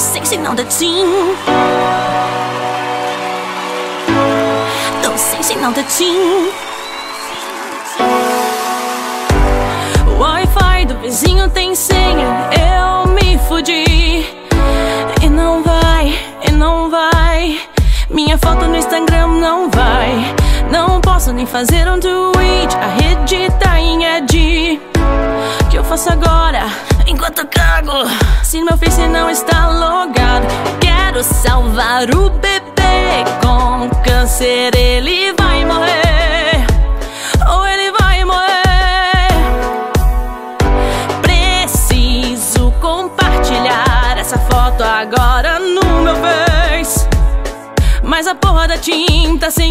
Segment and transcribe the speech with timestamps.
[0.00, 1.04] sem sinal da TIM.
[5.02, 6.50] Tô sem sinal da TIM.
[10.08, 12.48] O Wi-Fi do vizinho tem senha,
[13.04, 14.26] eu me fudi.
[15.22, 17.60] E não vai, e não vai.
[18.08, 20.34] Minha foto no Instagram não vai.
[20.70, 22.74] Não posso nem fazer um tweet.
[22.74, 24.80] A rede tá em ed.
[25.60, 26.64] O que eu faço agora?
[27.06, 28.08] Enquanto cago.
[28.42, 29.59] Se meu face não está
[31.80, 34.70] salvar o bebê com câncer.
[34.76, 36.66] Ele vai morrer.
[37.50, 39.28] Ou ele vai morrer.
[41.22, 47.08] Preciso compartilhar essa foto agora no meu Face.
[48.02, 49.70] Mas a porra da tinta sem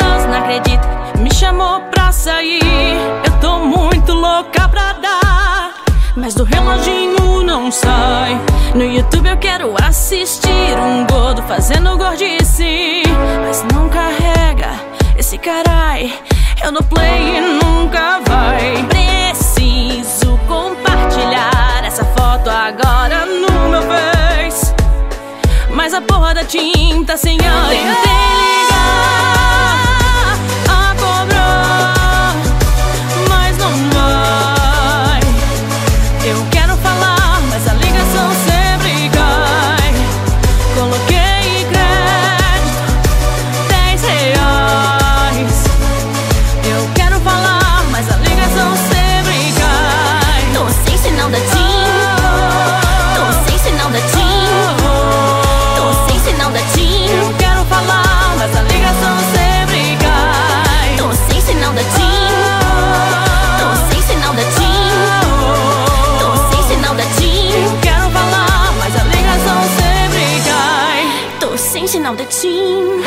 [0.00, 0.86] não acredito.
[1.18, 2.60] Me chamou pra sair.
[3.24, 5.74] Eu tô muito louca pra dar.
[6.16, 8.40] Mas do reloginho não sai.
[8.74, 13.02] No YouTube eu quero assistir um gordo fazendo gordice.
[13.46, 14.70] Mas não carrega
[15.16, 16.12] esse carai.
[16.62, 18.84] Eu no play e nunca vai.
[18.88, 24.74] Preciso compartilhar essa foto agora no meu Face.
[25.74, 28.51] Mas a porra da tinta sem ar.
[71.92, 73.02] Tô sem sinal da TIM.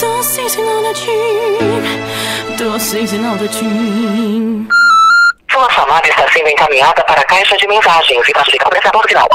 [0.00, 2.56] Tô sem sinal da TIM.
[2.58, 4.68] Tô sem sinal da TIM.
[5.48, 9.28] Sua chamada está sendo encaminhada para a caixa de mensagens e classifica o prestador final.